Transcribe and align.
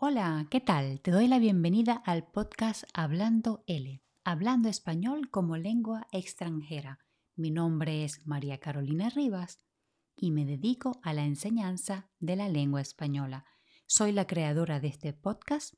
Hola, 0.00 0.46
¿qué 0.48 0.60
tal? 0.60 1.00
Te 1.00 1.10
doy 1.10 1.26
la 1.26 1.40
bienvenida 1.40 1.94
al 2.06 2.24
podcast 2.24 2.84
Hablando 2.94 3.64
L, 3.66 4.00
hablando 4.22 4.68
español 4.68 5.28
como 5.28 5.56
lengua 5.56 6.06
extranjera. 6.12 7.00
Mi 7.34 7.50
nombre 7.50 8.04
es 8.04 8.24
María 8.24 8.58
Carolina 8.58 9.10
Rivas 9.10 9.58
y 10.14 10.30
me 10.30 10.46
dedico 10.46 11.00
a 11.02 11.12
la 11.14 11.24
enseñanza 11.24 12.12
de 12.20 12.36
la 12.36 12.48
lengua 12.48 12.80
española. 12.80 13.44
Soy 13.88 14.12
la 14.12 14.28
creadora 14.28 14.78
de 14.78 14.86
este 14.86 15.12
podcast 15.14 15.74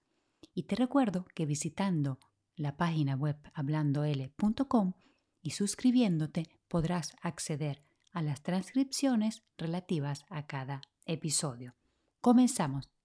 y 0.53 0.65
te 0.65 0.77
recuerdo 0.77 1.25
que 1.35 1.47
visitando 1.47 2.19
la 2.57 2.77
página 2.77 3.15
web 3.15 3.39
hablandol.com 3.55 4.93
y 5.41 5.53
suscribiéndote 5.53 6.47
podrás 6.69 7.17
acceder 7.23 7.83
a 8.13 8.21
las 8.21 8.43
transcripciones 8.43 9.45
relativas 9.57 10.27
a 10.29 10.47
cada 10.47 10.83
episodio. 11.07 11.75
Comenzamos. 12.21 13.00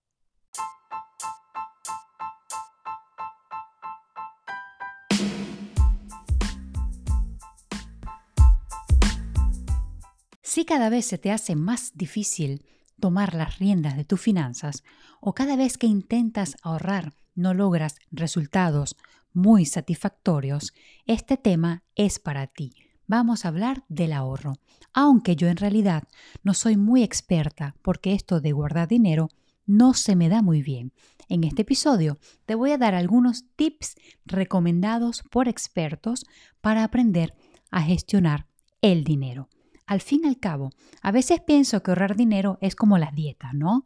Si 10.55 10.63
cada 10.63 10.87
vez 10.87 11.05
se 11.05 11.17
te 11.17 11.33
hace 11.33 11.53
más 11.53 11.91
difícil 11.95 12.63
tomar 12.97 13.33
las 13.33 13.59
riendas 13.59 13.97
de 13.97 14.05
tus 14.05 14.21
finanzas 14.21 14.85
o 15.19 15.33
cada 15.33 15.57
vez 15.57 15.77
que 15.77 15.85
intentas 15.85 16.55
ahorrar 16.63 17.11
no 17.33 17.53
logras 17.53 17.97
resultados 18.09 18.95
muy 19.33 19.65
satisfactorios, 19.65 20.73
este 21.07 21.35
tema 21.35 21.83
es 21.95 22.19
para 22.19 22.47
ti. 22.47 22.71
Vamos 23.05 23.43
a 23.43 23.49
hablar 23.49 23.83
del 23.89 24.13
ahorro, 24.13 24.53
aunque 24.93 25.35
yo 25.35 25.49
en 25.49 25.57
realidad 25.57 26.03
no 26.41 26.53
soy 26.53 26.77
muy 26.77 27.03
experta 27.03 27.75
porque 27.81 28.13
esto 28.13 28.39
de 28.39 28.53
guardar 28.53 28.87
dinero 28.87 29.27
no 29.65 29.93
se 29.93 30.15
me 30.15 30.29
da 30.29 30.41
muy 30.41 30.61
bien. 30.61 30.93
En 31.27 31.43
este 31.43 31.63
episodio 31.63 32.17
te 32.45 32.55
voy 32.55 32.71
a 32.71 32.77
dar 32.77 32.95
algunos 32.95 33.43
tips 33.57 33.95
recomendados 34.25 35.21
por 35.29 35.49
expertos 35.49 36.23
para 36.61 36.85
aprender 36.85 37.35
a 37.71 37.81
gestionar 37.81 38.47
el 38.81 39.03
dinero. 39.03 39.49
Al 39.85 40.01
fin 40.01 40.21
y 40.23 40.27
al 40.27 40.39
cabo, 40.39 40.71
a 41.01 41.11
veces 41.11 41.41
pienso 41.41 41.83
que 41.83 41.91
ahorrar 41.91 42.15
dinero 42.15 42.57
es 42.61 42.75
como 42.75 42.97
las 42.97 43.13
dietas, 43.13 43.53
¿no? 43.53 43.85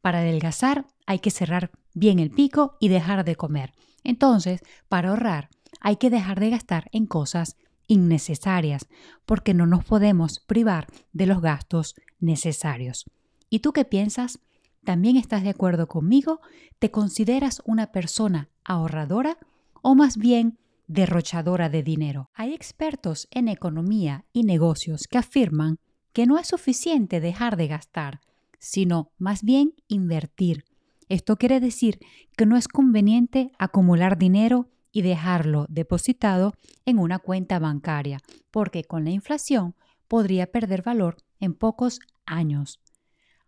Para 0.00 0.20
adelgazar 0.20 0.86
hay 1.06 1.20
que 1.20 1.30
cerrar 1.30 1.70
bien 1.94 2.18
el 2.18 2.30
pico 2.30 2.76
y 2.80 2.88
dejar 2.88 3.24
de 3.24 3.36
comer. 3.36 3.72
Entonces, 4.04 4.60
para 4.88 5.10
ahorrar 5.10 5.48
hay 5.80 5.96
que 5.96 6.10
dejar 6.10 6.40
de 6.40 6.50
gastar 6.50 6.88
en 6.92 7.06
cosas 7.06 7.56
innecesarias, 7.86 8.86
porque 9.26 9.54
no 9.54 9.66
nos 9.66 9.84
podemos 9.84 10.40
privar 10.40 10.86
de 11.12 11.26
los 11.26 11.40
gastos 11.40 11.94
necesarios. 12.20 13.06
¿Y 13.48 13.60
tú 13.60 13.72
qué 13.72 13.84
piensas? 13.84 14.40
¿También 14.84 15.16
estás 15.16 15.42
de 15.42 15.50
acuerdo 15.50 15.88
conmigo? 15.88 16.40
¿Te 16.78 16.90
consideras 16.90 17.62
una 17.64 17.92
persona 17.92 18.48
ahorradora 18.64 19.38
o 19.82 19.94
más 19.94 20.16
bien 20.16 20.58
derrochadora 20.88 21.68
de 21.68 21.82
dinero. 21.82 22.30
Hay 22.34 22.54
expertos 22.54 23.28
en 23.30 23.46
economía 23.46 24.24
y 24.32 24.42
negocios 24.42 25.06
que 25.08 25.18
afirman 25.18 25.78
que 26.12 26.26
no 26.26 26.38
es 26.38 26.48
suficiente 26.48 27.20
dejar 27.20 27.56
de 27.56 27.68
gastar, 27.68 28.20
sino 28.58 29.12
más 29.18 29.44
bien 29.44 29.74
invertir. 29.86 30.64
Esto 31.08 31.36
quiere 31.36 31.60
decir 31.60 32.00
que 32.36 32.46
no 32.46 32.56
es 32.56 32.66
conveniente 32.66 33.52
acumular 33.58 34.18
dinero 34.18 34.68
y 34.90 35.02
dejarlo 35.02 35.66
depositado 35.68 36.54
en 36.84 36.98
una 36.98 37.18
cuenta 37.18 37.58
bancaria, 37.58 38.18
porque 38.50 38.82
con 38.84 39.04
la 39.04 39.10
inflación 39.10 39.74
podría 40.08 40.46
perder 40.46 40.82
valor 40.82 41.18
en 41.38 41.54
pocos 41.54 42.00
años. 42.26 42.80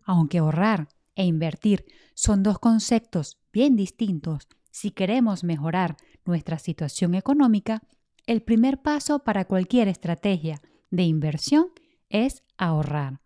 Aunque 0.04 0.38
ahorrar 0.38 0.88
e 1.16 1.24
invertir 1.24 1.84
son 2.14 2.42
dos 2.42 2.58
conceptos 2.58 3.38
bien 3.52 3.76
distintos, 3.76 4.46
si 4.70 4.90
queremos 4.90 5.42
mejorar 5.42 5.96
nuestra 6.30 6.60
situación 6.60 7.16
económica, 7.16 7.82
el 8.24 8.40
primer 8.40 8.80
paso 8.80 9.24
para 9.24 9.46
cualquier 9.46 9.88
estrategia 9.88 10.60
de 10.92 11.02
inversión 11.02 11.72
es 12.08 12.44
ahorrar. 12.56 13.20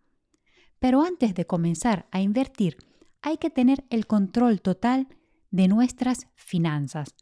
Pero 0.78 1.02
antes 1.02 1.34
de 1.34 1.44
comenzar 1.44 2.08
a 2.12 2.22
invertir, 2.22 2.78
hay 3.20 3.36
que 3.36 3.50
tener 3.50 3.84
el 3.90 4.06
control 4.06 4.62
total 4.62 5.08
de 5.50 5.68
nuestras 5.68 6.28
finanzas, 6.34 7.14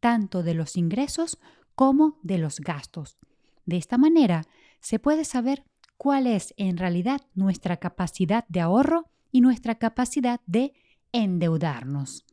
tanto 0.00 0.42
de 0.42 0.54
los 0.54 0.78
ingresos 0.78 1.38
como 1.74 2.18
de 2.22 2.38
los 2.38 2.60
gastos. 2.60 3.18
De 3.66 3.76
esta 3.76 3.98
manera, 3.98 4.44
se 4.80 4.98
puede 4.98 5.26
saber 5.26 5.62
cuál 5.98 6.26
es 6.26 6.54
en 6.56 6.78
realidad 6.78 7.20
nuestra 7.34 7.76
capacidad 7.76 8.46
de 8.48 8.60
ahorro 8.60 9.10
y 9.30 9.42
nuestra 9.42 9.74
capacidad 9.74 10.40
de 10.46 10.72
endeudarnos. 11.12 12.24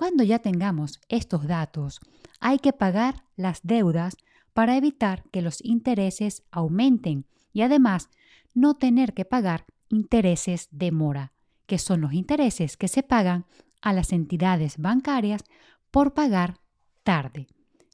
Cuando 0.00 0.24
ya 0.24 0.38
tengamos 0.38 0.98
estos 1.10 1.46
datos, 1.46 2.00
hay 2.40 2.58
que 2.58 2.72
pagar 2.72 3.26
las 3.36 3.60
deudas 3.62 4.16
para 4.54 4.78
evitar 4.78 5.24
que 5.30 5.42
los 5.42 5.62
intereses 5.62 6.42
aumenten 6.50 7.26
y 7.52 7.60
además 7.60 8.08
no 8.54 8.72
tener 8.72 9.12
que 9.12 9.26
pagar 9.26 9.66
intereses 9.90 10.68
de 10.70 10.90
mora, 10.90 11.34
que 11.66 11.76
son 11.76 12.00
los 12.00 12.14
intereses 12.14 12.78
que 12.78 12.88
se 12.88 13.02
pagan 13.02 13.44
a 13.82 13.92
las 13.92 14.14
entidades 14.14 14.78
bancarias 14.78 15.44
por 15.90 16.14
pagar 16.14 16.60
tarde. 17.02 17.48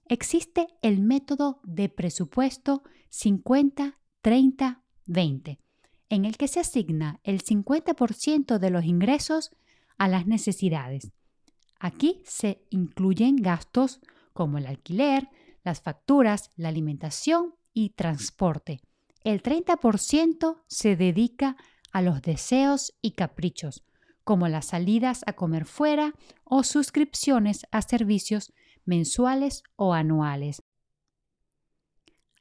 Existe 0.09 0.69
el 0.83 1.01
método 1.01 1.59
de 1.65 1.89
presupuesto 1.89 2.85
50-30-20, 3.11 5.59
en 6.09 6.25
el 6.25 6.37
que 6.37 6.47
se 6.47 6.61
asigna 6.61 7.19
el 7.25 7.43
50% 7.43 8.59
de 8.59 8.71
los 8.71 8.85
ingresos 8.85 9.51
a 9.99 10.07
las 10.07 10.29
necesidades 10.29 11.11
Aquí 11.79 12.23
se 12.25 12.65
incluyen 12.71 13.37
gastos 13.37 14.01
como 14.33 14.59
el 14.59 14.67
alquiler, 14.67 15.29
las 15.63 15.81
facturas, 15.81 16.51
la 16.57 16.69
alimentación 16.69 17.55
y 17.73 17.91
transporte. 17.91 18.81
El 19.25 19.43
30% 19.43 20.63
se 20.69 20.97
dedica 20.97 21.57
a 21.93 22.03
los 22.03 22.23
deseos 22.23 22.95
y 23.03 23.13
caprichos, 23.13 23.83
como 24.25 24.49
las 24.49 24.67
salidas 24.67 25.23
a 25.27 25.35
comer 25.35 25.67
fuera 25.67 26.13
o 26.45 26.63
suscripciones 26.63 27.67
a 27.73 27.83
servicios 27.83 28.53
mensuales 28.85 29.63
o 29.75 29.95
anuales. 29.95 30.63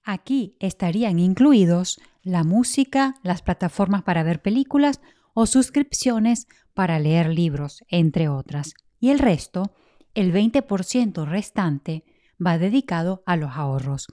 Aquí 0.03 0.55
estarían 0.59 1.17
incluidos 1.17 1.99
la 2.21 2.43
música, 2.43 3.15
las 3.23 3.41
plataformas 3.41 4.03
para 4.03 4.23
ver 4.23 4.41
películas 4.41 5.01
o 5.33 5.47
suscripciones 5.47 6.47
para 6.75 6.99
leer 6.99 7.29
libros, 7.29 7.83
entre 7.89 8.29
otras 8.29 8.75
y 9.05 9.11
el 9.11 9.19
resto, 9.19 9.71
el 10.15 10.33
20% 10.33 11.27
restante, 11.27 12.03
va 12.43 12.57
dedicado 12.57 13.21
a 13.27 13.35
los 13.35 13.51
ahorros. 13.51 14.07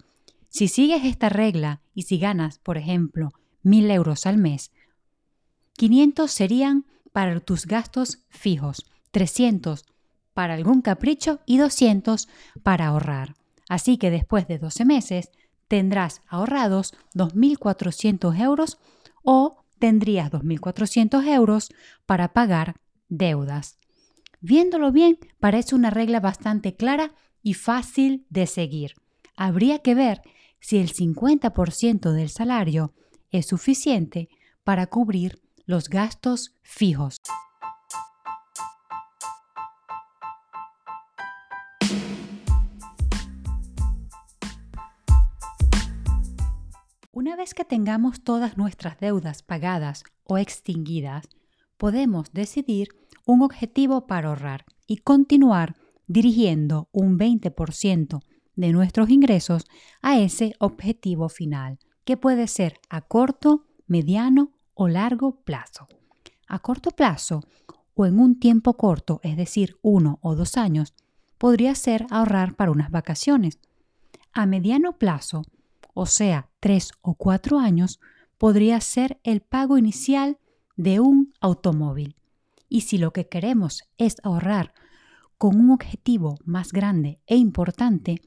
Si 0.51 0.69
sigues 0.69 1.07
esta 1.07 1.31
regla 1.31 1.81
y 1.95 2.03
si 2.03 2.19
ganas, 2.19 2.59
por 2.59 2.77
ejemplo, 2.77 3.31
1.000 3.65 3.91
euros 3.91 4.27
al 4.27 4.37
mes, 4.37 4.71
500 5.79 6.31
serían 6.31 6.85
para 7.11 7.41
tus 7.41 7.65
gastos 7.65 8.27
fijos, 8.29 8.85
300 9.13 9.87
para 10.35 10.53
algún 10.53 10.83
capricho 10.83 11.41
y 11.47 11.57
200 11.57 12.29
para 12.63 12.89
ahorrar. 12.89 13.35
Así 13.71 13.97
que 13.97 14.11
después 14.11 14.47
de 14.47 14.59
12 14.59 14.85
meses 14.85 15.31
tendrás 15.69 16.21
ahorrados 16.29 16.93
2.400 17.15 18.39
euros 18.39 18.77
o 19.23 19.57
tendrías 19.79 20.31
2.400 20.31 21.27
euros 21.29 21.71
para 22.05 22.35
pagar 22.35 22.77
deudas. 23.09 23.79
Viéndolo 24.45 24.91
bien, 24.91 25.21
parece 25.39 25.77
una 25.77 25.91
regla 25.91 26.19
bastante 26.19 26.75
clara 26.75 27.15
y 27.45 27.55
fácil 27.55 28.27
de 28.29 28.49
seguir. 28.49 28.95
Habría 29.37 29.79
que 29.79 29.95
ver 29.95 30.21
si 30.59 30.79
el 30.79 30.93
50% 30.93 32.11
del 32.11 32.29
salario 32.29 32.93
es 33.31 33.47
suficiente 33.47 34.29
para 34.65 34.89
cubrir 34.89 35.41
los 35.65 35.89
gastos 35.89 36.57
fijos. 36.63 37.19
Una 47.13 47.37
vez 47.37 47.55
que 47.55 47.65
tengamos 47.65 48.25
todas 48.25 48.57
nuestras 48.57 48.99
deudas 48.99 49.45
pagadas 49.45 50.03
o 50.25 50.37
extinguidas, 50.37 51.29
podemos 51.77 52.33
decidir 52.33 52.89
un 53.27 53.43
objetivo 53.43 54.07
para 54.07 54.29
ahorrar 54.29 54.65
y 54.87 54.99
continuar 54.99 55.77
dirigiendo 56.07 56.89
un 56.93 57.19
20% 57.19 58.21
de 58.57 58.73
nuestros 58.73 59.11
ingresos 59.11 59.65
a 60.03 60.19
ese 60.19 60.55
objetivo 60.59 61.29
final, 61.29 61.79
que 62.05 62.17
puede 62.17 62.49
ser 62.49 62.81
a 62.91 63.01
corto, 63.01 63.65
mediano 63.87 64.53
o 64.75 64.89
largo 64.89 65.43
plazo. 65.43 65.87
A 66.47 66.59
corto 66.59 66.91
plazo 66.91 67.43
o 67.95 68.07
en 68.07 68.19
un 68.19 68.39
tiempo 68.39 68.75
corto, 68.75 69.21
es 69.23 69.37
decir, 69.37 69.77
uno 69.83 70.19
o 70.23 70.35
dos 70.35 70.57
años, 70.57 70.95
podría 71.39 71.75
ser 71.75 72.07
ahorrar 72.11 72.55
para 72.55 72.71
unas 72.71 72.91
vacaciones. 72.91 73.59
A 74.33 74.47
mediano 74.47 74.99
plazo, 74.99 75.43
o 75.95 76.07
sea, 76.07 76.49
tres 76.61 76.93
o 77.01 77.15
cuatro 77.15 77.59
años, 77.59 78.01
podría 78.39 78.81
ser 78.81 79.21
el 79.25 79.41
pago 79.41 79.79
inicial 79.79 80.39
de 80.77 81.01
un 81.01 81.33
automóvil 81.41 82.17
Y 82.75 82.81
si 82.81 82.97
lo 82.97 83.13
que 83.13 83.29
queremos 83.29 83.83
es 83.99 84.17
ahorrar 84.23 84.73
con 85.37 85.61
un 85.61 85.73
objetivo 85.73 86.39
más 86.47 86.73
grande 86.73 87.21
e 87.27 87.37
importante, 87.37 88.23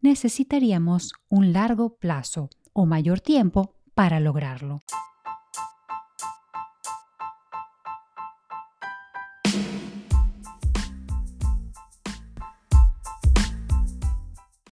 necesitaríamos 0.00 1.12
un 1.28 1.52
largo 1.52 1.96
plazo 1.96 2.48
o 2.72 2.86
mayor 2.86 3.20
tiempo 3.20 3.74
para 3.92 4.18
lograrlo. 4.18 4.80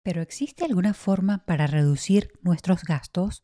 Pero 0.03 0.23
¿existe 0.23 0.65
alguna 0.65 0.95
forma 0.95 1.45
para 1.45 1.67
reducir 1.67 2.31
nuestros 2.41 2.83
gastos? 2.83 3.43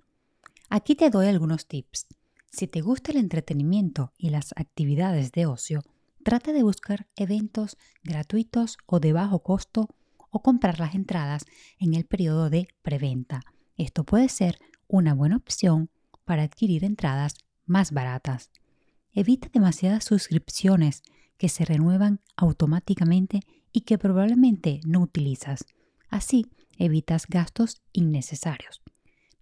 Aquí 0.71 0.95
te 0.95 1.11
doy 1.11 1.27
algunos 1.27 1.67
tips. 1.67 2.07
Si 2.55 2.69
te 2.69 2.83
gusta 2.83 3.11
el 3.11 3.19
entretenimiento 3.19 4.13
y 4.17 4.31
las 4.31 4.53
actividades 4.55 5.33
de 5.33 5.45
ocio, 5.45 5.83
trata 6.23 6.53
de 6.53 6.63
buscar 6.63 7.09
eventos 7.17 7.77
gratuitos 8.05 8.79
o 8.87 9.01
de 9.01 9.13
bajo 9.13 9.41
costo 9.41 9.89
o 10.31 10.41
comprar 10.41 10.79
las 10.79 10.95
entradas 10.95 11.47
en 11.81 11.95
el 11.95 12.05
periodo 12.05 12.51
de 12.51 12.69
preventa. 12.81 13.41
Esto 13.77 14.05
puede 14.05 14.29
ser 14.29 14.61
una 14.87 15.15
buena 15.15 15.37
opción 15.37 15.91
para 16.25 16.45
adquirir 16.45 16.85
entradas 16.85 17.35
más 17.67 17.91
baratas. 17.91 18.53
Evita 19.13 19.49
demasiadas 19.53 20.05
suscripciones 20.05 21.03
que 21.37 21.49
se 21.49 21.65
renuevan 21.65 22.21
automáticamente 22.37 23.41
y 23.73 23.81
que 23.81 23.99
probablemente 23.99 24.79
no 24.87 25.01
utilizas. 25.01 25.65
Así 26.09 26.47
evitas 26.79 27.27
gastos 27.27 27.83
innecesarios. 27.91 28.81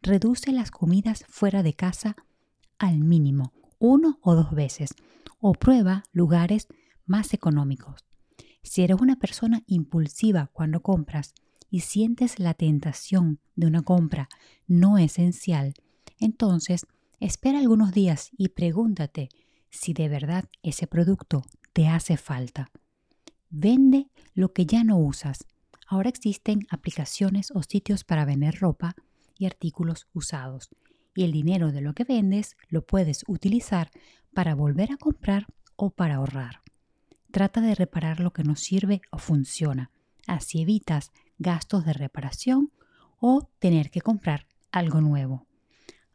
Reduce 0.00 0.50
las 0.50 0.70
comidas 0.70 1.26
fuera 1.28 1.62
de 1.62 1.74
casa 1.74 2.16
al 2.82 3.00
mínimo, 3.00 3.52
uno 3.78 4.18
o 4.22 4.34
dos 4.34 4.52
veces, 4.52 4.94
o 5.40 5.54
prueba 5.54 6.04
lugares 6.12 6.68
más 7.06 7.34
económicos. 7.34 8.04
Si 8.62 8.82
eres 8.82 9.00
una 9.00 9.16
persona 9.16 9.62
impulsiva 9.66 10.50
cuando 10.52 10.82
compras 10.82 11.34
y 11.70 11.80
sientes 11.80 12.38
la 12.38 12.54
tentación 12.54 13.40
de 13.56 13.66
una 13.66 13.82
compra 13.82 14.28
no 14.66 14.98
esencial, 14.98 15.74
entonces 16.18 16.86
espera 17.18 17.58
algunos 17.58 17.92
días 17.92 18.30
y 18.36 18.48
pregúntate 18.48 19.28
si 19.70 19.94
de 19.94 20.08
verdad 20.08 20.44
ese 20.62 20.86
producto 20.86 21.42
te 21.72 21.88
hace 21.88 22.16
falta. 22.16 22.70
Vende 23.50 24.10
lo 24.34 24.52
que 24.52 24.66
ya 24.66 24.84
no 24.84 24.98
usas 24.98 25.46
Ahora 25.92 26.08
existen 26.08 26.66
aplicaciones 26.70 27.50
o 27.54 27.62
sitios 27.62 28.02
para 28.02 28.24
vender 28.24 28.58
ropa 28.60 28.96
y 29.36 29.44
artículos 29.44 30.08
usados 30.14 30.70
y 31.14 31.24
el 31.24 31.32
dinero 31.32 31.72
de 31.72 31.80
lo 31.80 31.94
que 31.94 32.04
vendes 32.04 32.56
lo 32.68 32.84
puedes 32.86 33.24
utilizar 33.26 33.90
para 34.32 34.54
volver 34.54 34.92
a 34.92 34.96
comprar 34.96 35.46
o 35.76 35.90
para 35.90 36.16
ahorrar. 36.16 36.62
Trata 37.30 37.60
de 37.60 37.74
reparar 37.74 38.20
lo 38.20 38.32
que 38.32 38.44
no 38.44 38.56
sirve 38.56 39.02
o 39.10 39.18
funciona, 39.18 39.90
así 40.26 40.62
evitas 40.62 41.12
gastos 41.38 41.84
de 41.84 41.92
reparación 41.92 42.72
o 43.18 43.48
tener 43.58 43.90
que 43.90 44.00
comprar 44.00 44.46
algo 44.70 45.00
nuevo. 45.00 45.46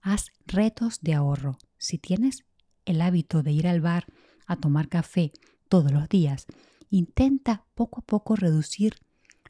Haz 0.01 0.31
retos 0.45 1.01
de 1.01 1.13
ahorro. 1.13 1.57
Si 1.77 1.97
tienes 1.97 2.45
el 2.85 3.01
hábito 3.01 3.43
de 3.43 3.51
ir 3.51 3.67
al 3.67 3.81
bar 3.81 4.05
a 4.45 4.55
tomar 4.55 4.89
café 4.89 5.31
todos 5.69 5.91
los 5.91 6.07
días, 6.07 6.45
intenta 6.89 7.65
poco 7.75 7.99
a 7.99 8.03
poco 8.03 8.35
reducir 8.35 8.95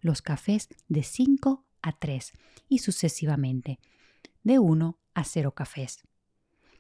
los 0.02 0.22
cafés 0.22 0.70
de 0.88 1.04
5 1.04 1.66
a 1.82 1.92
3 1.94 2.34
y 2.70 2.80
sucesivamente, 2.80 3.80
de 4.44 4.60
1 4.60 4.98
a 5.18 5.24
0 5.24 5.52
cafés. 5.52 6.04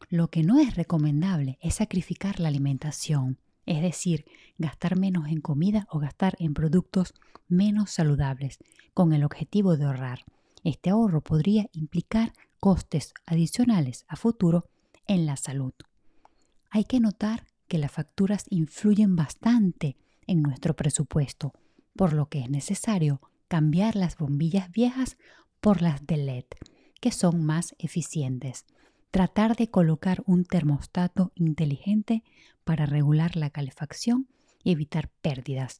Lo 0.09 0.29
que 0.29 0.43
no 0.43 0.59
es 0.59 0.75
recomendable 0.75 1.57
es 1.59 1.75
sacrificar 1.75 2.39
la 2.39 2.49
alimentación, 2.49 3.39
es 3.65 3.81
decir, 3.81 4.25
gastar 4.59 4.95
menos 4.95 5.27
en 5.27 5.41
comida 5.41 5.87
o 5.89 5.97
gastar 5.97 6.35
en 6.39 6.53
productos 6.53 7.15
menos 7.47 7.89
saludables, 7.89 8.59
con 8.93 9.11
el 9.11 9.23
objetivo 9.23 9.75
de 9.75 9.85
ahorrar. 9.85 10.19
Este 10.63 10.91
ahorro 10.91 11.21
podría 11.21 11.67
implicar 11.73 12.33
costes 12.59 13.13
adicionales 13.25 14.05
a 14.07 14.15
futuro 14.15 14.69
en 15.07 15.25
la 15.25 15.35
salud. 15.35 15.73
Hay 16.69 16.85
que 16.85 16.99
notar 16.99 17.47
que 17.67 17.79
las 17.79 17.91
facturas 17.91 18.45
influyen 18.49 19.15
bastante 19.15 19.97
en 20.27 20.43
nuestro 20.43 20.75
presupuesto 20.75 21.53
por 21.95 22.13
lo 22.13 22.29
que 22.29 22.41
es 22.41 22.49
necesario 22.51 23.19
cambiar 23.47 23.95
las 23.95 24.17
bombillas 24.17 24.71
viejas 24.71 25.17
por 25.59 25.81
las 25.81 26.05
de 26.05 26.17
LED, 26.17 26.45
que 26.99 27.11
son 27.11 27.45
más 27.45 27.75
eficientes. 27.79 28.65
Tratar 29.11 29.55
de 29.55 29.69
colocar 29.69 30.23
un 30.25 30.43
termostato 30.43 31.31
inteligente 31.35 32.23
para 32.63 32.85
regular 32.85 33.35
la 33.35 33.49
calefacción 33.49 34.27
y 34.63 34.71
evitar 34.71 35.09
pérdidas. 35.21 35.79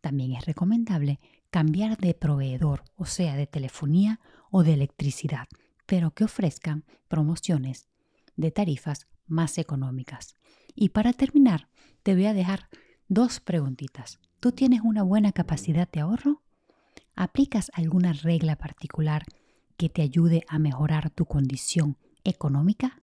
También 0.00 0.32
es 0.32 0.44
recomendable 0.44 1.18
cambiar 1.50 1.96
de 1.98 2.14
proveedor, 2.14 2.84
o 2.96 3.06
sea, 3.06 3.36
de 3.36 3.46
telefonía 3.46 4.20
o 4.50 4.62
de 4.62 4.74
electricidad, 4.74 5.48
pero 5.86 6.12
que 6.12 6.24
ofrezcan 6.24 6.84
promociones 7.08 7.88
de 8.36 8.50
tarifas 8.50 9.06
más 9.26 9.58
económicas. 9.58 10.34
Y 10.74 10.90
para 10.90 11.12
terminar, 11.12 11.68
te 12.02 12.14
voy 12.14 12.26
a 12.26 12.34
dejar 12.34 12.68
dos 13.08 13.40
preguntitas. 13.40 14.18
¿Tú 14.40 14.52
tienes 14.52 14.80
una 14.82 15.02
buena 15.02 15.32
capacidad 15.32 15.90
de 15.90 16.00
ahorro? 16.00 16.42
¿Aplicas 17.14 17.70
alguna 17.74 18.12
regla 18.12 18.56
particular 18.56 19.24
que 19.76 19.88
te 19.88 20.02
ayude 20.02 20.44
a 20.48 20.58
mejorar 20.58 21.10
tu 21.10 21.26
condición 21.26 21.96
económica? 22.24 23.02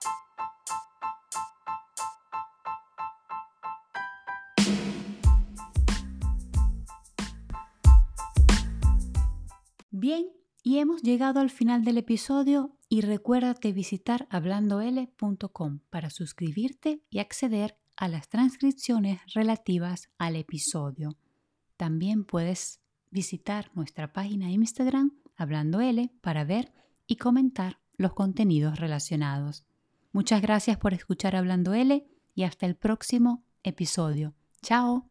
Bien, 9.90 10.26
y 10.62 10.78
hemos 10.78 11.02
llegado 11.02 11.40
al 11.40 11.48
final 11.48 11.84
del 11.84 11.96
episodio 11.96 12.76
y 12.88 13.00
recuérdate 13.00 13.72
visitar 13.72 14.26
hablandol.com 14.30 15.80
para 15.90 16.10
suscribirte 16.10 17.00
y 17.08 17.20
acceder 17.20 17.78
a 17.96 18.08
las 18.08 18.28
transcripciones 18.28 19.20
relativas 19.32 20.10
al 20.18 20.36
episodio. 20.36 21.16
También 21.76 22.24
puedes 22.24 22.80
visitar 23.10 23.70
nuestra 23.74 24.12
página 24.12 24.50
Instagram, 24.50 25.15
Hablando 25.36 25.80
L, 25.80 26.10
para 26.20 26.44
ver 26.44 26.72
y 27.06 27.16
comentar 27.16 27.78
los 27.96 28.14
contenidos 28.14 28.78
relacionados. 28.78 29.64
Muchas 30.12 30.40
gracias 30.42 30.78
por 30.78 30.94
escuchar 30.94 31.36
Hablando 31.36 31.74
L 31.74 32.06
y 32.34 32.42
hasta 32.44 32.66
el 32.66 32.76
próximo 32.76 33.44
episodio. 33.62 34.34
Chao. 34.62 35.10